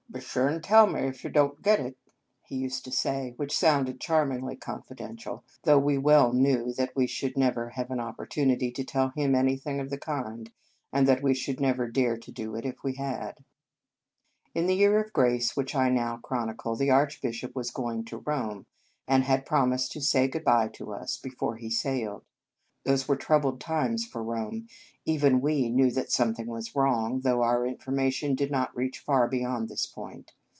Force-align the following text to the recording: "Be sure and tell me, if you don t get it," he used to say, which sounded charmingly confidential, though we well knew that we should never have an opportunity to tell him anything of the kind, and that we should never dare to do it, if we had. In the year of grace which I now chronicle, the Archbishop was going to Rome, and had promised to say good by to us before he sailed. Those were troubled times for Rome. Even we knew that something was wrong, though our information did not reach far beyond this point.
"Be 0.11 0.19
sure 0.19 0.49
and 0.49 0.61
tell 0.61 0.87
me, 0.87 1.03
if 1.03 1.23
you 1.23 1.29
don 1.29 1.51
t 1.51 1.61
get 1.61 1.79
it," 1.79 1.97
he 2.45 2.57
used 2.57 2.83
to 2.83 2.91
say, 2.91 3.33
which 3.37 3.57
sounded 3.57 4.01
charmingly 4.01 4.57
confidential, 4.57 5.45
though 5.63 5.79
we 5.79 5.97
well 5.97 6.33
knew 6.33 6.73
that 6.73 6.93
we 6.97 7.07
should 7.07 7.37
never 7.37 7.69
have 7.71 7.89
an 7.91 8.01
opportunity 8.01 8.71
to 8.71 8.83
tell 8.83 9.11
him 9.15 9.33
anything 9.35 9.79
of 9.79 9.89
the 9.89 9.97
kind, 9.97 10.51
and 10.91 11.07
that 11.07 11.23
we 11.23 11.33
should 11.33 11.61
never 11.61 11.89
dare 11.89 12.17
to 12.17 12.29
do 12.31 12.55
it, 12.57 12.65
if 12.65 12.83
we 12.83 12.95
had. 12.95 13.37
In 14.53 14.67
the 14.67 14.75
year 14.75 14.99
of 15.01 15.13
grace 15.13 15.55
which 15.55 15.73
I 15.75 15.87
now 15.89 16.17
chronicle, 16.17 16.75
the 16.75 16.91
Archbishop 16.91 17.55
was 17.55 17.71
going 17.71 18.03
to 18.05 18.17
Rome, 18.17 18.65
and 19.07 19.23
had 19.23 19.45
promised 19.45 19.93
to 19.93 20.01
say 20.01 20.27
good 20.27 20.43
by 20.43 20.67
to 20.73 20.91
us 20.91 21.15
before 21.17 21.55
he 21.55 21.69
sailed. 21.69 22.25
Those 22.83 23.07
were 23.07 23.15
troubled 23.15 23.61
times 23.61 24.05
for 24.07 24.23
Rome. 24.23 24.67
Even 25.05 25.39
we 25.39 25.69
knew 25.69 25.91
that 25.91 26.11
something 26.11 26.47
was 26.47 26.75
wrong, 26.75 27.21
though 27.21 27.43
our 27.43 27.63
information 27.67 28.33
did 28.33 28.49
not 28.49 28.75
reach 28.75 28.97
far 28.97 29.27
beyond 29.27 29.69
this 29.69 29.85
point. 29.85 30.33